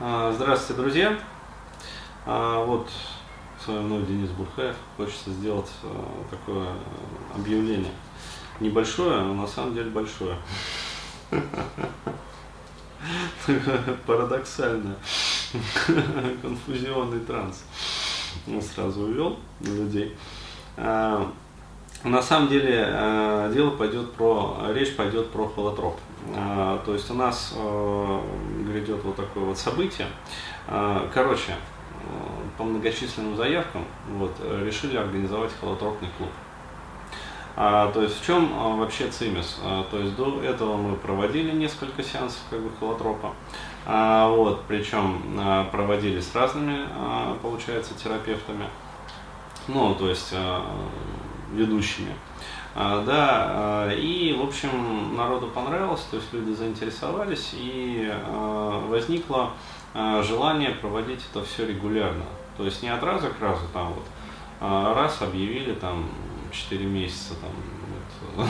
[0.00, 1.18] А, Здравствуйте, друзья!
[2.26, 2.90] А, Вот
[3.64, 4.74] с вами мной Денис Бурхаев.
[4.96, 6.66] Хочется сделать а, такое
[7.32, 7.92] объявление.
[8.58, 10.36] Небольшое, но на самом деле большое.
[14.06, 14.96] Парадоксально.
[16.42, 17.64] Конфузионный транс.
[18.48, 20.16] Ну, Сразу увел людей.
[20.76, 25.98] На самом деле э, дело пойдет про, речь пойдет про холотроп.
[26.34, 28.20] А, То есть у нас э,
[28.66, 30.06] грядет вот такое вот событие.
[30.66, 31.56] А, Короче, э,
[32.56, 33.84] по многочисленным заявкам
[34.16, 36.30] вот, э, решили организовать холотропный клуб.
[37.56, 39.58] А, то есть в чем а, вообще цимис?
[39.62, 43.32] А, то есть до этого мы проводили несколько сеансов как бы холотропа.
[43.86, 48.66] А, вот, причем а, проводили с разными, а, получается, терапевтами.
[49.68, 50.64] Ну, то есть а,
[51.52, 52.14] ведущими.
[52.76, 59.52] А, да, а, и, в общем, народу понравилось, то есть люди заинтересовались, и а, возникло
[60.22, 62.24] желание проводить это все регулярно.
[62.56, 64.04] То есть не от раза к разу, там вот,
[64.60, 66.08] раз объявили там
[66.50, 68.44] 4 месяца, там,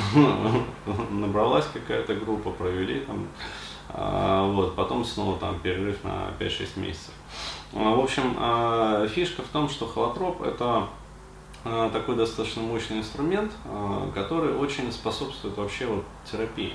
[0.86, 3.26] вот, набралась какая-то группа, провели там,
[4.54, 7.12] вот, потом снова там перерыв на 5-6 месяцев.
[7.72, 10.88] В общем, фишка в том, что холотроп это
[11.64, 16.74] такой достаточно мощный инструмент, а, который очень способствует вообще вот терапии.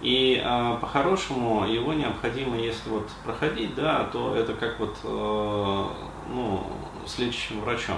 [0.00, 5.84] И а, по-хорошему его необходимо, если вот проходить, да, то это как вот э,
[6.28, 6.66] ну,
[7.06, 7.96] с лечащим врачом.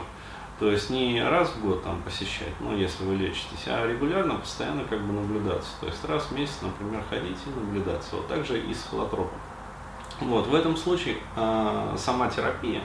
[0.60, 4.84] То есть не раз в год там посещать, ну если вы лечитесь, а регулярно, постоянно
[4.84, 5.70] как бы наблюдаться.
[5.80, 8.16] То есть раз в месяц, например, ходить и наблюдаться.
[8.16, 9.38] Вот так же и с холотропом.
[10.20, 12.82] Вот, в этом случае э, сама терапия,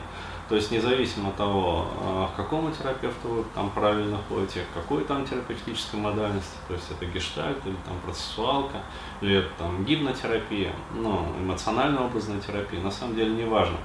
[0.54, 5.04] то есть независимо от того, э, к какому терапевту вы там правильно ходите, к какой
[5.04, 8.78] там терапевтической модальности, то есть это гештальт или там процессуалка,
[9.22, 13.78] или это там гипнотерапия, ну, эмоционально-образная терапия, на самом деле не важно,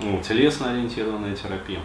[0.00, 1.78] ну, телесно-ориентированная терапия.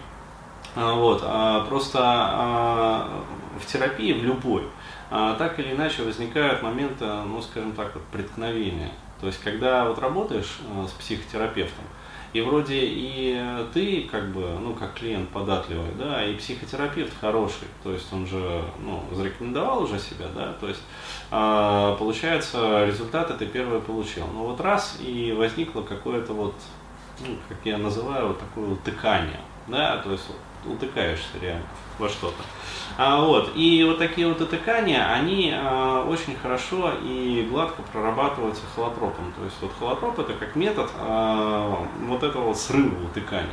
[0.75, 3.23] А, Вот, а, просто а,
[3.61, 4.63] в терапии, в любой,
[5.11, 8.93] а, так или иначе возникают моменты, ну, скажем так, вот, преткновения.
[9.21, 11.85] То есть, когда вот работаешь а, с психотерапевтом,
[12.33, 13.39] и вроде и
[13.73, 18.63] ты, как бы, ну, как клиент податливый, да, и психотерапевт хороший, то есть он же,
[18.79, 20.81] ну, зарекомендовал уже себя, да, то есть,
[21.29, 24.25] а, получается, результаты ты первый получил.
[24.33, 26.55] Ну, вот раз, и возникло какое-то вот,
[27.19, 31.65] ну, как я называю, вот такое утыкание, да, то есть вот, утыкаешься реально
[31.99, 32.43] во что-то.
[32.97, 39.33] А, вот, и вот такие вот утыкания, они а, очень хорошо и гладко прорабатываются холотропом.
[39.37, 43.49] То есть вот холотроп это как метод а, вот этого вот срыва утыканий.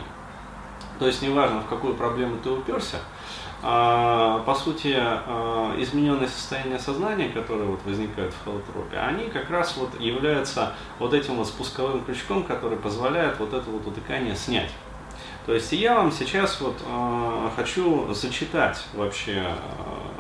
[0.99, 2.99] То есть неважно, в какую проблему ты уперся,
[3.63, 9.77] а, по сути, а, измененное состояние сознания, которое вот возникает в холотропе, они как раз
[9.77, 14.71] вот являются вот этим вот спусковым крючком, который позволяет вот это вот утыкание снять.
[15.47, 19.55] То есть я вам сейчас вот э, хочу зачитать вообще, э,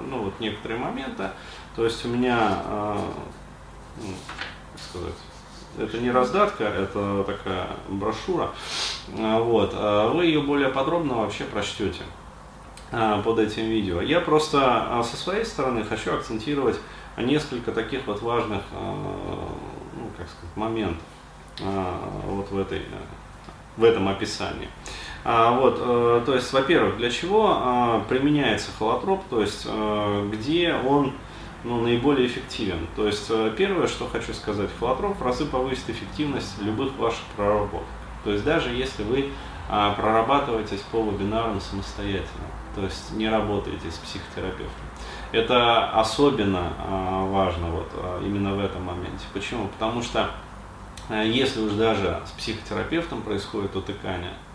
[0.08, 1.30] ну вот некоторые моменты.
[1.76, 2.96] То есть у меня, э,
[4.72, 5.14] как сказать,
[5.78, 8.50] это не раздатка, это такая брошюра.
[9.08, 9.72] Вот,
[10.14, 12.02] вы ее более подробно вообще прочтете
[12.90, 14.00] под этим видео.
[14.00, 16.76] Я просто со своей стороны хочу акцентировать
[17.16, 21.02] несколько таких вот важных, ну как сказать, моментов
[22.26, 22.82] вот в этой
[23.76, 24.68] в этом описании.
[25.22, 30.74] А, вот, э, то есть, во-первых, для чего э, применяется холотроп, то есть, э, где
[30.74, 31.12] он
[31.62, 32.86] ну, наиболее эффективен.
[32.96, 37.86] То есть, э, первое, что хочу сказать, холотроп в разы повысит эффективность любых ваших проработок.
[38.24, 39.28] То есть, даже если вы
[39.68, 44.86] э, прорабатываетесь по вебинарам самостоятельно, то есть, не работаете с психотерапевтом.
[45.32, 46.72] Это особенно
[47.30, 47.88] важно вот,
[48.24, 49.24] именно в этом моменте.
[49.32, 49.68] Почему?
[49.68, 50.28] Потому что
[51.08, 54.49] если уж даже с психотерапевтом происходит утыкание, а,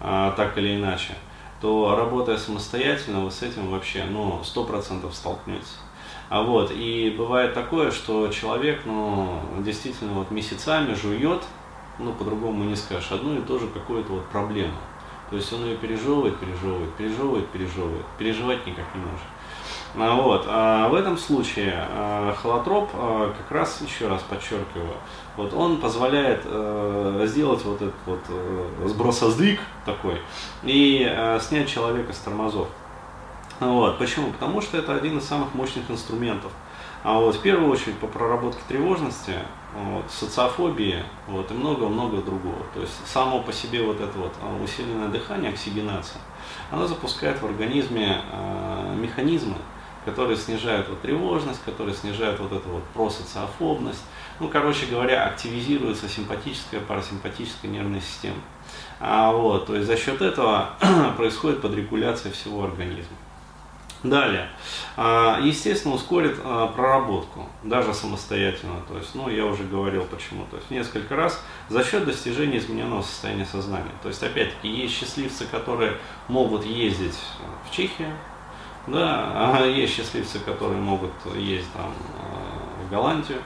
[0.00, 1.14] так или иначе,
[1.60, 5.78] то работая самостоятельно, вы с этим вообще, ну, сто процентов столкнетесь.
[6.28, 11.42] А вот, и бывает такое, что человек, ну, действительно, вот месяцами жует,
[11.98, 14.74] ну, по-другому не скажешь, одну и ту же какую-то вот проблему.
[15.30, 19.26] То есть он ее пережевывает, пережевывает, пережевывает, пережевывает, переживать никак не может.
[19.94, 20.44] А Вот.
[20.48, 24.94] А в этом случае а, холотроп, а, как раз, еще раз подчеркиваю,
[25.36, 30.20] вот он позволяет э, сделать вот этот вот э, сбросоздвиг такой
[30.62, 32.68] и э, снять человека с тормозов.
[33.60, 33.98] Вот.
[33.98, 34.30] Почему?
[34.32, 36.52] Потому что это один из самых мощных инструментов.
[37.02, 39.34] А вот в первую очередь по проработке тревожности,
[39.74, 42.62] вот, социофобии вот, и много-много другого.
[42.74, 46.20] То есть само по себе вот это вот усиленное дыхание, оксигенация,
[46.70, 49.56] оно запускает в организме э, механизмы,
[50.04, 54.02] которые снижают вот тревожность, которые снижают вот эту вот просоциофобность.
[54.40, 58.38] Ну, короче говоря, активизируется симпатическая, парасимпатическая нервная система.
[59.00, 60.70] А, вот, то есть за счет этого
[61.16, 63.16] происходит подрегуляция всего организма.
[64.02, 64.48] Далее,
[64.96, 68.82] а, естественно, ускорит а, проработку, даже самостоятельно.
[68.88, 70.44] То есть, ну, я уже говорил почему.
[70.50, 73.92] То есть, несколько раз за счет достижения измененного состояния сознания.
[74.02, 77.16] То есть, опять-таки, есть счастливцы, которые могут ездить
[77.64, 78.16] в Чехию,
[78.86, 83.38] да, есть счастливцы, которые могут ездить там а, в Голландию,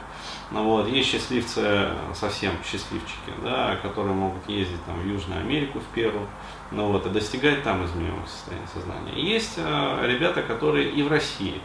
[0.53, 5.95] ну, вот, есть счастливцы, совсем счастливчики, да, которые могут ездить там, в Южную Америку, в
[5.95, 6.21] Перу,
[6.71, 9.21] ну, вот, и достигать там измененного состояния сознания.
[9.21, 11.61] есть э, ребята, которые и в России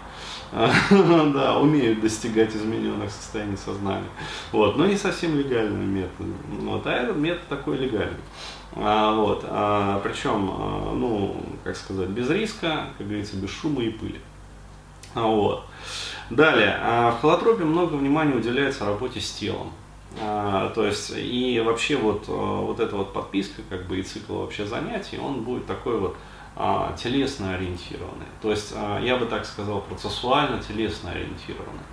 [0.51, 4.09] да, умеют достигать измененных состояний сознания.
[4.51, 6.35] Вот, но не совсем легальным методом.
[6.49, 8.17] Вот, а этот метод такой легальный.
[8.75, 13.89] А, вот, а, причем, а, ну, как сказать, без риска, как говорится, без шума и
[13.89, 14.19] пыли.
[15.13, 15.65] А, вот.
[16.29, 19.71] Далее, а, в холотропе много внимания уделяется работе с телом.
[20.19, 25.17] То есть и вообще вот, вот эта вот подписка, как бы и цикл вообще занятий,
[25.17, 26.17] он будет такой вот
[27.01, 28.25] телесно ориентированный.
[28.41, 31.85] То есть я бы так сказал, процессуально телесно ориентированный.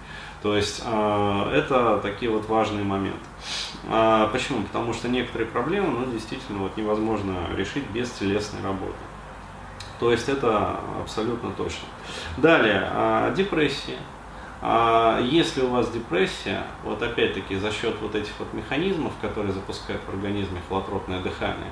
[0.42, 3.18] То есть это такие вот важные моменты.
[4.32, 4.62] Почему?
[4.62, 8.94] Потому что некоторые проблемы, ну, действительно, вот невозможно решить без телесной работы.
[9.98, 11.88] То есть это абсолютно точно.
[12.36, 13.98] Далее, депрессия.
[14.60, 20.02] А если у вас депрессия, вот опять-таки за счет вот этих вот механизмов, которые запускают
[20.04, 21.70] в организме холотропное дыхание,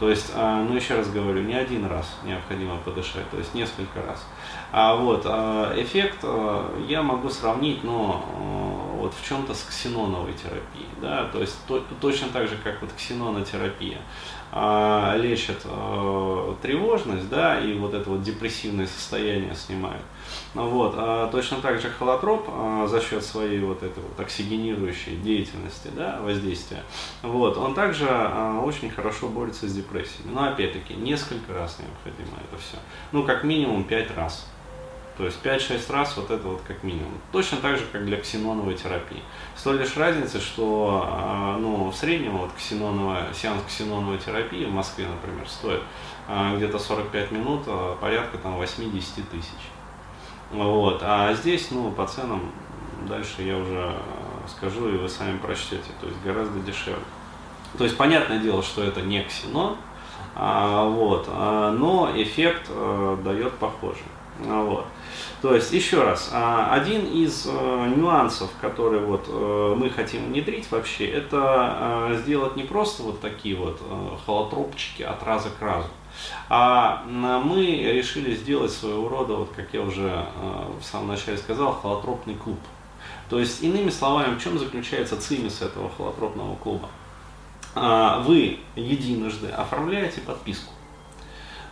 [0.00, 4.02] то есть, а, ну еще раз говорю, не один раз необходимо подышать, то есть несколько
[4.02, 4.26] раз.
[4.72, 6.24] А вот а, эффект
[6.88, 12.28] я могу сравнить, но вот в чем-то с ксеноновой терапией, да, то есть то, точно
[12.28, 13.98] так же, как вот ксенонотерапия
[15.16, 15.58] лечит
[16.62, 20.02] тревожность, да, и вот это вот депрессивное состояние снимает.
[20.54, 20.94] Вот.
[20.96, 26.20] А точно так же холотроп а, за счет своей вот этой вот оксигенирующей деятельности, да,
[26.22, 26.82] воздействия,
[27.22, 30.32] вот, он также а, очень хорошо борется с депрессиями.
[30.32, 32.76] Но опять-таки, несколько раз необходимо это все.
[33.12, 34.46] Ну, как минимум 5 раз.
[35.16, 37.12] То есть 5-6 раз вот это вот как минимум.
[37.32, 39.22] Точно так же, как для ксеноновой терапии.
[39.56, 44.72] С той лишь разницей, что а, ну, в среднем вот ксеноновая, сеанс ксеноновой терапии в
[44.72, 45.82] Москве, например, стоит
[46.28, 49.70] а, где-то 45 минут, а, порядка там 8-10 тысяч.
[50.52, 51.00] Вот.
[51.02, 52.52] А здесь, ну, по ценам
[53.08, 53.94] дальше я уже
[54.48, 57.02] скажу, и вы сами прочтете, то есть гораздо дешевле.
[57.78, 59.76] То есть понятное дело, что это не ксено,
[60.34, 64.04] а, вот, а, но эффект а, дает похожий.
[64.44, 64.86] А, вот.
[65.42, 70.70] То есть, еще раз, а, один из а, нюансов, который вот а, мы хотим внедрить
[70.70, 73.80] вообще, это а, сделать не просто вот такие вот
[74.24, 75.88] холотропчики от раза к разу,
[76.48, 81.74] а мы решили сделать своего рода, вот как я уже э, в самом начале сказал,
[81.74, 82.58] холотропный клуб.
[83.28, 86.88] То есть, иными словами, в чем заключается цимис этого холотропного клуба?
[87.74, 90.72] А, вы единожды оформляете подписку,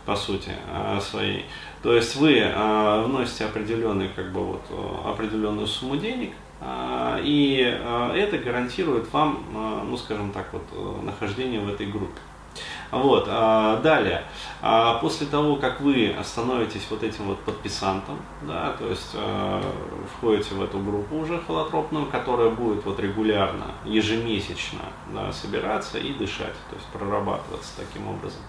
[0.05, 1.45] по сути, э, своей.
[1.81, 4.61] То есть вы э, вносите определенный, как бы вот,
[5.05, 6.33] определенную сумму денег,
[7.21, 7.79] и
[8.15, 9.43] это гарантирует вам,
[9.89, 12.19] ну скажем так, вот, нахождение в этой группе.
[12.91, 14.23] Вот, а, далее,
[14.61, 19.61] а после того, как вы становитесь вот этим вот подписантом, да, то есть а,
[20.17, 24.81] входите в эту группу уже холотропную, которая будет вот регулярно, ежемесячно
[25.13, 28.41] да, собираться и дышать, то есть прорабатываться таким образом.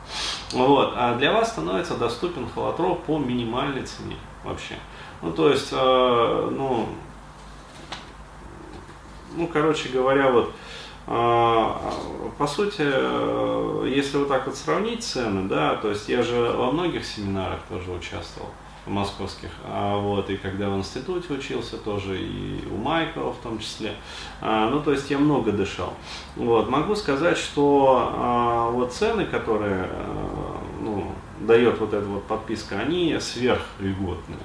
[0.52, 4.74] Вот, а для вас становится доступен холотроп по минимальной цене вообще.
[5.22, 6.88] Ну, то есть, ну,
[9.36, 10.52] ну, короче говоря, вот,
[11.06, 16.72] по сути, э, если вот так вот сравнить цены, да, то есть я же во
[16.72, 18.50] многих семинарах тоже участвовал,
[18.86, 23.94] московских, а вот, и когда в институте учился тоже, и у Майкова в том числе,
[24.40, 25.94] а, ну, то есть я много дышал.
[26.36, 32.78] Вот, могу сказать, что а, вот цены, которые, э, ну, дает вот эта вот подписка,
[32.78, 34.38] они сверхльготные.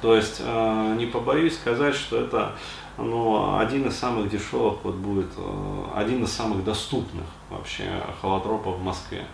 [0.00, 2.52] То есть, э, не побоюсь сказать, что это
[2.98, 7.84] но один из самых дешевых вот будет, э, один из самых доступных вообще
[8.20, 9.24] холотропов в Москве.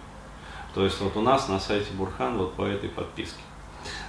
[0.75, 3.41] То есть вот у нас на сайте Бурхан вот по этой подписке.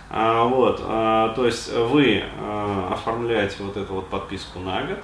[0.10, 5.00] А, вот, а, то есть вы а, оформляете вот эту вот подписку на год,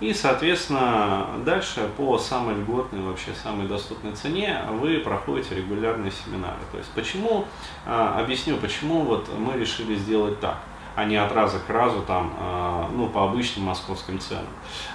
[0.00, 6.58] и, соответственно, дальше по самой льготной, вообще самой доступной цене вы проходите регулярные семинары.
[6.70, 7.46] То есть почему,
[7.86, 10.58] объясню, почему вот мы решили сделать так
[10.96, 14.46] а не от раза к разу там, а, ну, по обычным московским ценам.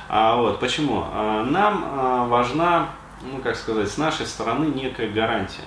[0.09, 1.03] А вот, почему?
[1.13, 2.89] А, нам а, важна,
[3.21, 5.61] ну, как сказать, с нашей стороны некая гарантия.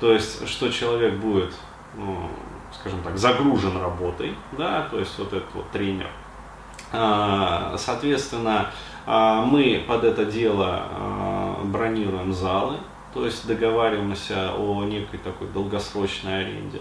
[0.00, 1.54] То есть, что человек будет
[1.94, 2.28] ну,
[2.72, 6.06] скажем так, загружен работой, да, то есть вот этот вот тренер.
[7.76, 8.70] Соответственно,
[9.06, 10.86] мы под это дело
[11.64, 12.76] бронируем залы,
[13.12, 16.80] то есть договариваемся о некой такой долгосрочной аренде.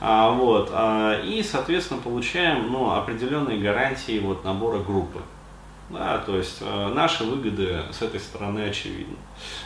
[0.00, 5.20] А, вот, а, и, соответственно, получаем ну, определенные гарантии вот, набора группы.
[5.90, 9.16] Да, то есть э, наши выгоды с этой стороны очевидны.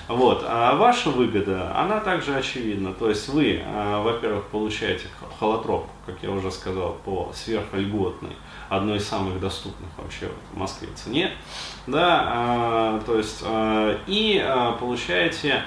[0.09, 0.45] Вот.
[0.45, 2.93] А ваша выгода, она также очевидна.
[2.93, 5.07] То есть вы, э, во-первых, получаете
[5.39, 8.37] холотроп, как я уже сказал, по сверхльготной,
[8.69, 11.31] одной из самых доступных вообще в Москве цене.
[11.87, 15.63] Да, э, то есть, э, и э, получаете,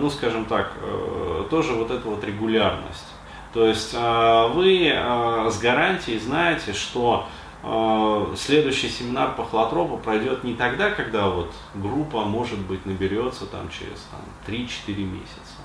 [0.00, 3.06] ну скажем так, э, тоже вот эту вот регулярность.
[3.52, 7.26] То есть э, вы э, с гарантией знаете, что
[7.64, 13.70] а, следующий семинар по холотропу пройдет не тогда, когда вот группа, может быть, наберется там
[13.70, 15.62] через там, 3-4 месяца.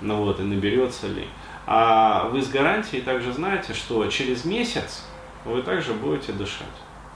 [0.00, 1.28] Ну вот, и наберется ли.
[1.66, 5.04] А вы с гарантией также знаете, что через месяц
[5.44, 6.66] вы также будете дышать.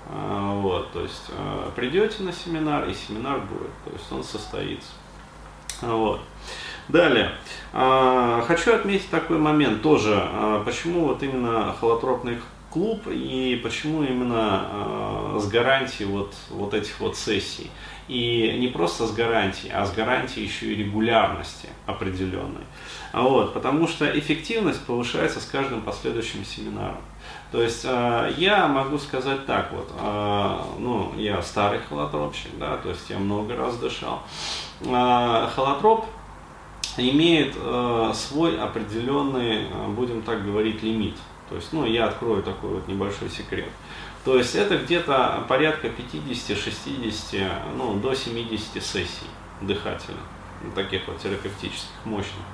[0.06, 4.92] А, вот, то есть а, придете на семинар, и семинар будет, то есть он состоится.
[5.82, 6.20] Вот.
[6.88, 7.30] Далее.
[7.72, 10.20] Хочу отметить такой момент тоже,
[10.64, 12.38] почему вот именно холотропный
[12.70, 17.70] клуб и почему именно э, с гарантией вот, вот этих вот сессий.
[18.10, 22.64] И не просто с гарантией, а с гарантией еще и регулярности определенной.
[23.12, 26.98] Вот, потому что эффективность повышается с каждым последующим семинаром.
[27.52, 32.88] То есть э, я могу сказать так вот, э, ну, я старый холотропщик, да, то
[32.88, 34.22] есть я много раз дышал.
[34.80, 36.06] Э, холотроп
[36.96, 37.54] имеет
[38.16, 41.14] свой определенный, будем так говорить, лимит.
[41.50, 43.68] То есть, ну, я открою такой вот небольшой секрет.
[44.24, 49.26] То есть это где-то порядка 50-60, ну, до 70 сессий
[49.60, 50.22] дыхательных,
[50.74, 52.44] таких вот терапевтических, мощных.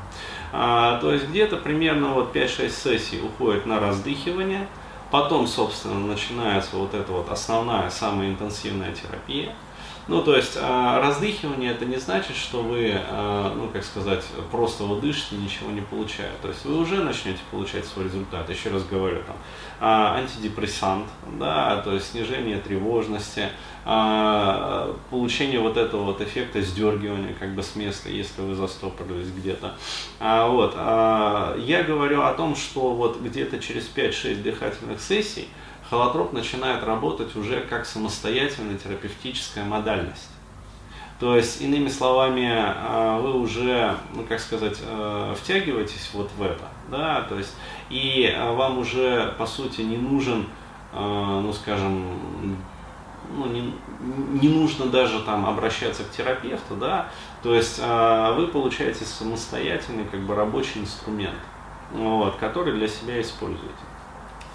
[0.52, 4.66] А, то есть где-то примерно вот 5-6 сессий уходит на раздыхивание,
[5.10, 9.54] потом, собственно, начинается вот эта вот основная, самая интенсивная терапия–
[10.08, 14.84] ну, то есть а, раздыхивание это не значит, что вы, а, ну, как сказать, просто
[14.84, 16.30] вы дышите, ничего не получая.
[16.42, 18.48] То есть вы уже начнете получать свой результат.
[18.48, 19.36] Еще раз говорю, там,
[19.80, 21.06] а, антидепрессант,
[21.38, 23.48] да, то есть снижение тревожности,
[25.10, 29.76] получение вот этого вот эффекта сдергивания как бы с места, если вы застопорились где-то.
[30.18, 30.74] Вот.
[30.74, 35.48] Я говорю о том, что вот где-то через 5-6 дыхательных сессий
[35.90, 40.30] холотроп начинает работать уже как самостоятельная терапевтическая модальность.
[41.18, 46.64] То есть, иными словами, а, вы уже, ну как сказать, э, втягиваетесь вот в это,
[46.90, 47.54] да, то есть,
[47.88, 50.46] и а, вам уже, по сути, не нужен,
[50.92, 52.06] ну скажем,
[53.30, 53.74] ну, не,
[54.40, 57.08] не нужно даже там обращаться к терапевту, да,
[57.42, 61.36] то есть вы получаете самостоятельный как бы рабочий инструмент,
[61.92, 63.74] вот, который для себя используете.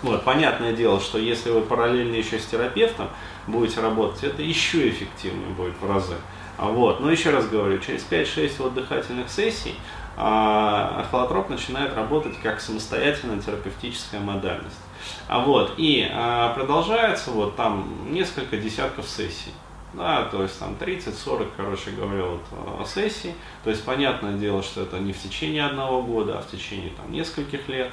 [0.03, 3.07] Вот, понятное дело, что если вы параллельно еще с терапевтом
[3.47, 6.15] будете работать, это еще эффективнее будет в разы.
[6.57, 6.99] А вот.
[6.99, 9.75] Но еще раз говорю, через 5-6 вот дыхательных сессий
[10.17, 14.79] а, холотроп начинает работать как самостоятельная терапевтическая модальность.
[15.27, 19.51] А вот, и а, продолжается вот там несколько десятков сессий.
[19.93, 23.33] Да, то есть там 30-40, короче говоря, вот а, сессий.
[23.63, 27.11] То есть понятное дело, что это не в течение одного года, а в течение там
[27.11, 27.91] нескольких лет.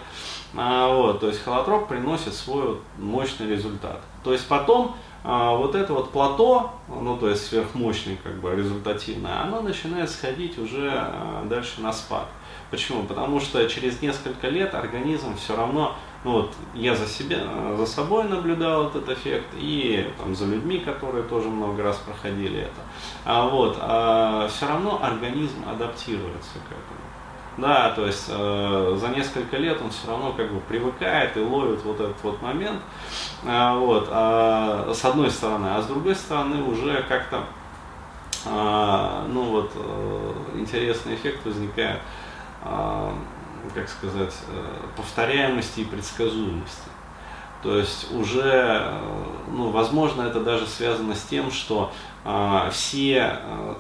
[0.55, 4.01] А, вот, то есть холотроп приносит свой вот, мощный результат.
[4.23, 9.43] То есть потом а, вот это вот плато, ну то есть сверхмощный как бы результативное,
[9.43, 12.29] оно начинает сходить уже а, дальше на спад.
[12.71, 13.03] Почему?
[13.03, 17.41] Потому что через несколько лет организм все равно вот я за, себе,
[17.77, 22.81] за собой наблюдал этот эффект и там, за людьми, которые тоже много раз проходили это.
[23.25, 27.09] А вот, а все равно организм адаптируется к этому.
[27.57, 31.83] Да, то есть э, за несколько лет он все равно как бы привыкает и ловит
[31.85, 32.81] вот этот вот момент.
[33.45, 37.43] А, вот, а, с одной стороны, а с другой стороны уже как-то
[38.47, 42.01] а, ну вот э, интересный эффект возникает.
[42.63, 43.13] А,
[43.75, 46.89] как сказать, э, повторяемости и предсказуемости.
[47.63, 49.01] То есть уже, э,
[49.51, 51.93] ну, возможно, это даже связано с тем, что
[52.25, 53.75] э, все э,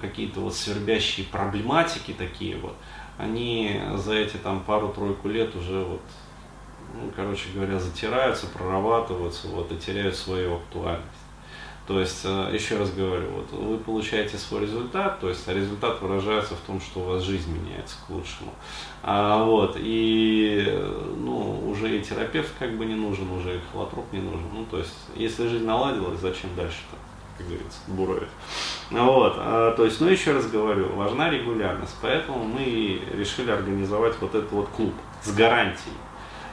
[0.00, 2.74] какие-то вот свербящие проблематики такие вот,
[3.18, 6.02] они за эти там пару-тройку лет уже вот,
[6.94, 11.23] ну, короче говоря, затираются, прорабатываются вот, и теряют свою актуальность.
[11.86, 16.00] То есть, э, еще раз говорю, вот вы получаете свой результат, то есть а результат
[16.00, 18.54] выражается в том, что у вас жизнь меняется к лучшему.
[19.02, 20.66] А, вот, и
[21.18, 24.46] ну, уже и терапевт как бы не нужен, уже и холотроп не нужен.
[24.54, 26.96] Ну, то есть, если жизнь наладилась, зачем дальше-то?
[27.36, 28.28] как говорится, буровит.
[28.90, 34.34] Вот, а, то есть, ну еще раз говорю, важна регулярность, поэтому мы решили организовать вот
[34.34, 35.96] этот вот клуб с гарантией.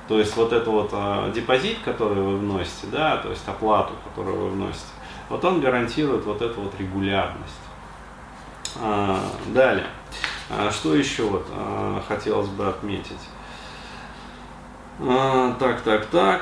[0.08, 4.38] То есть вот это вот а, депозит, который вы вносите, да, то есть оплату, которую
[4.38, 4.88] вы вносите,
[5.32, 7.54] вот он гарантирует вот эту вот регулярность.
[8.80, 9.88] А, далее,
[10.50, 13.30] а, что еще вот а, хотелось бы отметить?
[15.00, 16.42] Так, так, так.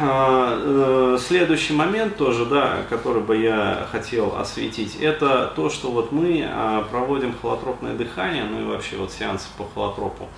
[0.00, 6.12] А, э, следующий момент тоже, да, который бы я хотел осветить, это то, что вот
[6.12, 10.28] мы а, проводим холотропное дыхание, ну и вообще вот сеансы по холотропу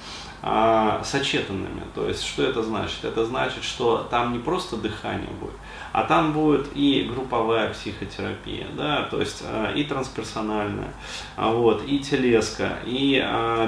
[1.05, 1.85] сочетанными.
[1.95, 3.03] То есть, что это значит?
[3.03, 5.55] Это значит, что там не просто дыхание будет,
[5.93, 9.43] а там будет и групповая психотерапия, да, то есть
[9.75, 10.93] и трансперсональная,
[11.39, 13.15] вот, и телеска, и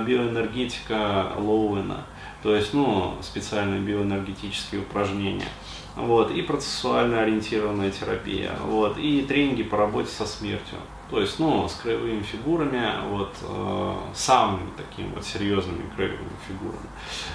[0.06, 2.04] биоэнергетика Лоуэна
[2.46, 5.48] то есть, ну, специальные биоэнергетические упражнения,
[5.96, 10.76] вот, и процессуально ориентированная терапия, вот, и тренинги по работе со смертью,
[11.10, 16.88] то есть, ну, с краевыми фигурами, вот, э, самыми такими вот серьезными краевыми фигурами,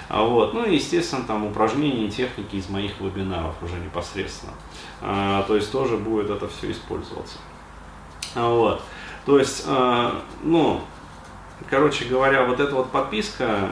[0.09, 4.53] а вот, ну, и, естественно, там упражнения и техники из моих вебинаров уже непосредственно,
[5.01, 7.39] э, то есть, тоже будет это все использоваться,
[8.35, 8.83] вот,
[9.25, 10.11] то есть, э,
[10.43, 10.81] ну,
[11.67, 13.69] короче говоря, вот эта вот подписка,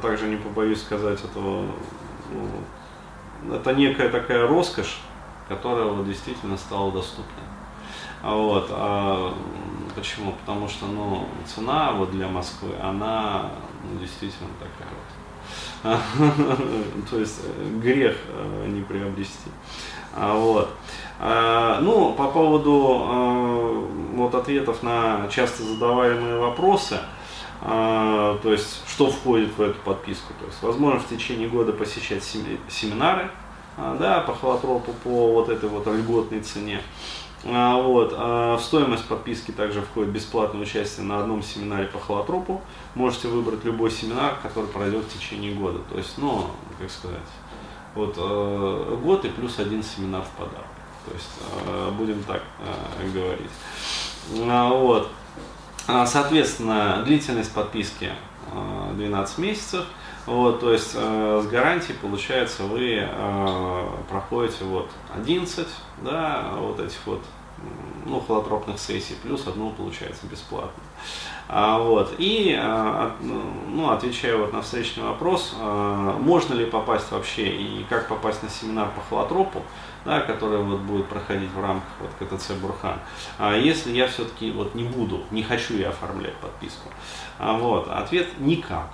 [0.00, 1.66] также не побоюсь сказать этого,
[2.32, 2.48] ну,
[3.52, 4.98] это некая такая роскошь,
[5.48, 7.44] которая вот действительно стала доступной.
[8.22, 9.34] А вот, а
[9.94, 10.32] почему?
[10.32, 13.50] Потому что ну, цена вот для Москвы, она
[13.84, 15.08] ну, действительно такая вот.
[17.10, 19.50] То есть э, грех э, не приобрести.
[20.14, 20.70] А вот.
[21.20, 26.98] А, ну, по поводу э, вот ответов на часто задаваемые вопросы,
[27.60, 30.32] то есть что входит в эту подписку.
[30.40, 33.30] То есть возможно в течение года посещать семинары
[33.76, 36.82] а, да, по холотропу по вот этой вот льготной цене.
[37.44, 38.12] А, вот.
[38.12, 42.60] В стоимость подписки также входит бесплатное участие на одном семинаре по холотропу.
[42.96, 45.78] Можете выбрать любой семинар, который пройдет в течение года.
[45.90, 46.46] То есть, ну,
[46.80, 47.18] как сказать,
[47.94, 48.16] вот
[49.00, 50.66] год и плюс один семинар в подарок.
[51.06, 52.42] То есть, будем так
[53.14, 53.50] говорить.
[54.30, 55.08] Вот.
[55.88, 58.12] А, соответственно, длительность подписки
[58.94, 59.86] 12 а, месяцев.
[60.26, 65.66] Вот, то есть э, с гарантией, получается, вы э, проходите вот 11,
[66.02, 67.24] да, вот этих вот
[68.04, 70.82] ну, холотропных сессий, плюс одну получается бесплатно.
[71.50, 77.48] А, вот, и, а, ну, отвечая вот на встречный вопрос, а, можно ли попасть вообще
[77.48, 79.62] и как попасть на семинар по холотропу,
[80.04, 82.98] да, который вот будет проходить в рамках вот КТЦ Бурхан.
[83.38, 86.90] А если я все-таки вот не буду, не хочу я оформлять подписку,
[87.38, 88.90] а вот, ответ никак.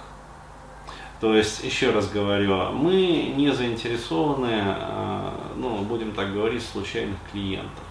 [1.21, 4.77] То есть, еще раз говорю, мы не заинтересованы,
[5.57, 7.85] ну, будем так говорить, случайных клиентов.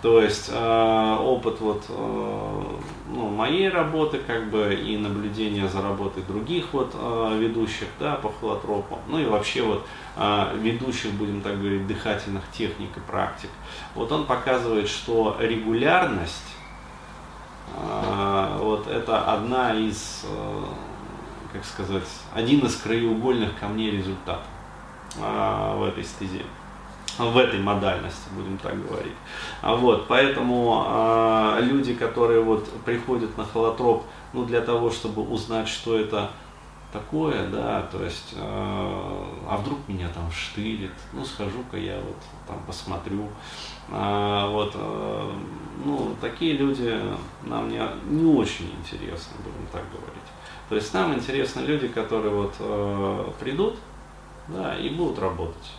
[0.00, 2.62] То есть э, опыт вот э,
[3.10, 8.30] ну, моей работы, как бы и наблюдение за работой других вот э, ведущих, да, по
[8.30, 9.84] холотропу, ну и вообще вот
[10.16, 13.50] э, ведущих, будем так говорить, дыхательных техник и практик.
[13.96, 16.54] Вот он показывает, что регулярность
[17.74, 20.64] э, вот это одна из, э,
[21.52, 24.44] как сказать, один из краеугольных камней результата
[25.16, 26.44] э, в этой стезе
[27.18, 29.16] в этой модальности, будем так говорить.
[29.60, 35.68] А вот, поэтому э, люди, которые вот приходят на холотроп, ну, для того, чтобы узнать,
[35.68, 36.30] что это
[36.92, 42.58] такое, да, то есть, э, а вдруг меня там штырит, ну, схожу-ка я вот там
[42.66, 43.28] посмотрю,
[43.90, 45.30] а, вот, э,
[45.84, 46.98] ну, такие люди
[47.42, 50.18] нам не, не очень интересны, будем так говорить.
[50.68, 53.76] То есть нам интересны люди, которые вот э, придут,
[54.48, 55.72] да, и будут работать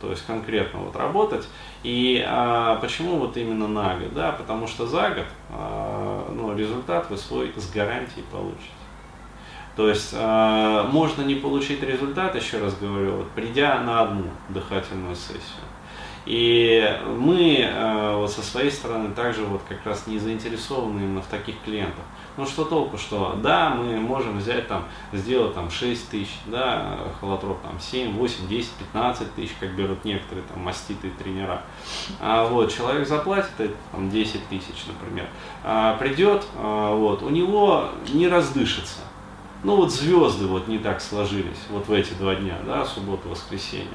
[0.00, 1.48] то есть конкретно вот работать.
[1.82, 4.14] И а, почему вот именно на год?
[4.14, 8.70] Да, потому что за год а, ну, результат вы свой с гарантией получите.
[9.76, 15.14] То есть а, можно не получить результат, еще раз говорю, вот, придя на одну дыхательную
[15.14, 15.64] сессию.
[16.28, 21.26] И мы э, вот со своей стороны также вот как раз не заинтересованы именно в
[21.26, 22.04] таких клиентах.
[22.36, 27.62] Ну что толку, что да, мы можем взять там, сделать там 6 тысяч, да, холотроп
[27.62, 31.62] там 7, 8, 10, 15 тысяч, как берут некоторые там маститые тренера.
[32.20, 35.26] А вот человек заплатит там 10 тысяч, например,
[35.64, 39.00] а, придет, а, вот, у него не раздышится.
[39.64, 43.88] Ну вот звезды вот не так сложились вот в эти два дня, да, субботу-воскресенье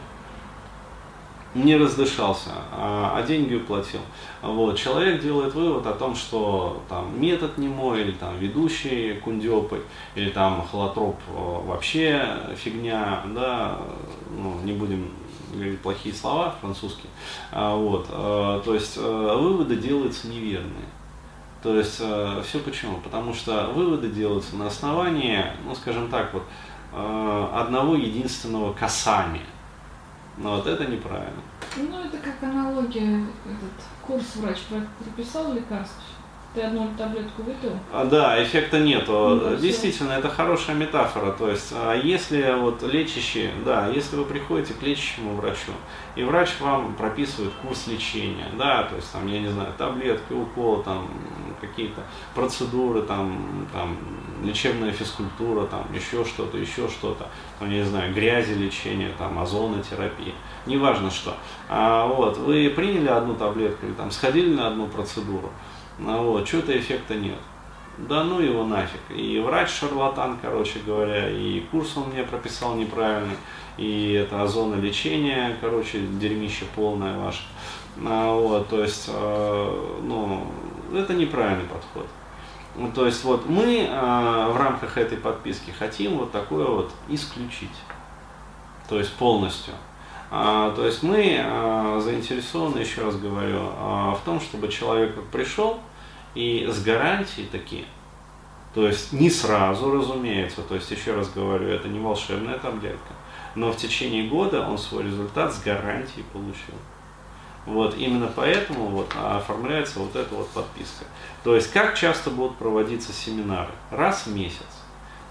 [1.55, 3.99] не раздышался, а, а деньги уплатил.
[4.41, 4.77] Вот.
[4.77, 9.83] Человек делает вывод о том, что там метод не мой, или там ведущий кундепы,
[10.15, 13.77] или там холотроп э, вообще фигня, да,
[14.35, 15.11] ну, не будем
[15.53, 17.11] говорить плохие слова французские.
[17.51, 18.07] А, вот.
[18.09, 20.85] А, то есть э, выводы делаются неверные.
[21.61, 22.97] То есть э, все почему?
[22.97, 26.43] Потому что выводы делаются на основании, ну скажем так, вот
[26.91, 29.45] э, одного единственного касания.
[30.37, 31.41] Но вот это неправильно.
[31.77, 34.59] Ну это как аналогия, этот курс врач
[34.99, 36.01] прописал лекарство,
[36.53, 37.71] ты одну таблетку выпил?
[37.91, 39.39] А, да, эффекта нету.
[39.41, 41.31] Ну, Действительно, это хорошая метафора.
[41.31, 45.71] То есть, а если вот лечащий, да, если вы приходите к лечащему врачу,
[46.15, 50.83] и врач вам прописывает курс лечения, да, то есть там, я не знаю, таблетки, уколы,
[50.83, 51.07] там
[51.59, 52.01] какие-то
[52.35, 53.97] процедуры, там, там
[54.43, 57.27] лечебная физкультура, там еще что-то, еще что-то,
[57.59, 60.33] там, я не знаю, грязи лечения, там озонотерапия,
[60.65, 61.35] неважно что.
[61.69, 65.51] А, вот, вы приняли одну таблетку или там сходили на одну процедуру,
[65.99, 67.39] ну, вот, что-то эффекта нет.
[67.97, 69.01] Да ну его нафиг.
[69.09, 73.37] И врач шарлатан, короче говоря, и курс он мне прописал неправильный,
[73.77, 77.43] и это озона лечения, короче, дерьмище полное ваше.
[78.03, 80.47] А, вот, то есть, э, ну,
[80.91, 82.07] это неправильный подход.
[82.95, 87.69] То есть вот мы э, в рамках этой подписки хотим вот такое вот исключить.
[88.89, 89.73] То есть полностью.
[90.35, 95.79] А, то есть мы а, заинтересованы, еще раз говорю, а, в том, чтобы человек пришел
[96.33, 97.85] и с гарантией такие,
[98.73, 103.13] то есть не сразу, разумеется, то есть еще раз говорю, это не волшебная таблетка,
[103.53, 106.79] но в течение года он свой результат с гарантией получил.
[107.67, 111.05] Вот именно поэтому вот оформляется вот эта вот подписка.
[111.43, 113.71] То есть как часто будут проводиться семинары?
[113.91, 114.81] Раз в месяц.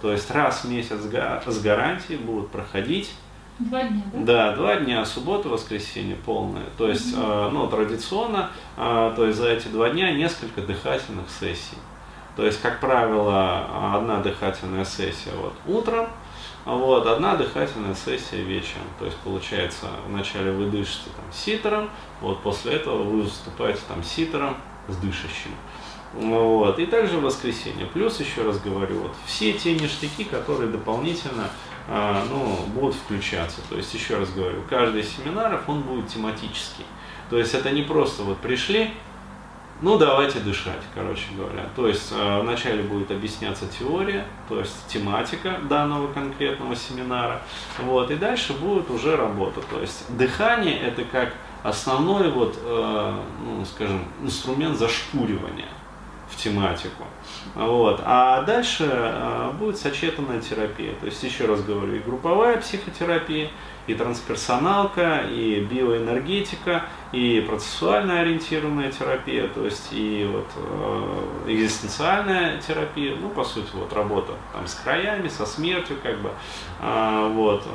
[0.00, 3.10] То есть раз в месяц с гарантией будут проходить
[3.68, 4.18] Два дня, да?
[4.20, 6.66] Да, два дня, суббота, воскресенье полное.
[6.77, 7.22] То есть, угу.
[7.22, 11.79] э, ну, традиционно, э, то есть за эти два дня несколько дыхательных сессий.
[12.37, 16.09] То есть, как правило, одна дыхательная сессия вот утром,
[16.64, 18.87] вот, одна дыхательная сессия вечером.
[18.98, 24.57] То есть, получается, вначале вы дышите там ситером, вот после этого вы выступаете там ситером
[24.88, 25.51] с дышащим.
[26.14, 26.79] Вот.
[26.79, 27.87] И также в воскресенье.
[27.87, 31.51] Плюс, еще раз говорю, вот, все те ништяки, которые дополнительно а,
[31.88, 33.61] ну, будут включаться.
[33.68, 36.85] То есть, еще раз говорю, каждый из семинаров, он будет тематический.
[37.31, 38.90] То есть, это не просто вот пришли,
[39.83, 41.68] ну, давайте дышать, короче говоря.
[41.75, 47.42] То есть, а, вначале будет объясняться теория, то есть, тематика данного конкретного семинара.
[47.81, 49.61] Вот, и дальше будет уже работа.
[49.62, 53.14] То есть, дыхание– это как основной, вот, э,
[53.45, 55.82] ну, скажем, инструмент зашпуривания в
[56.42, 57.05] тематику.
[57.55, 58.00] Вот.
[58.05, 60.92] А дальше э, будет сочетанная терапия.
[61.00, 63.50] То есть, еще раз говорю, и групповая психотерапия,
[63.87, 73.16] и трансперсоналка, и биоэнергетика, и процессуально ориентированная терапия, то есть и вот э, экзистенциальная терапия,
[73.16, 76.31] ну, по сути, вот работа там с краями, со смертью, как бы,
[76.81, 77.66] э, вот,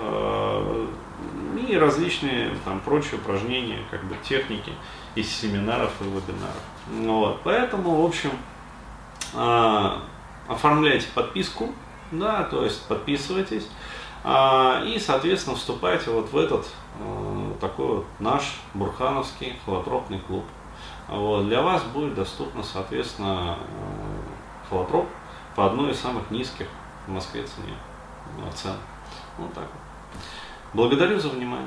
[1.67, 4.71] и различные там прочие упражнения, как бы техники
[5.15, 6.61] из семинаров и вебинаров.
[6.89, 7.41] Вот.
[7.43, 8.56] Поэтому, в общем, а,
[10.47, 11.71] оформляйте подписку,
[12.11, 13.67] да, то есть подписывайтесь,
[14.23, 16.67] а, и, соответственно, вступайте вот в этот
[16.99, 20.43] а, такой вот наш бурхановский холотропный клуб.
[21.07, 21.47] Вот.
[21.47, 23.57] Для вас будет доступно, соответственно,
[24.69, 25.07] холотроп
[25.55, 26.67] по одной из самых низких
[27.07, 27.73] в Москве цене,
[28.53, 28.75] цен.
[29.37, 30.21] Вот так вот.
[30.73, 31.65] Благодарю за внимание.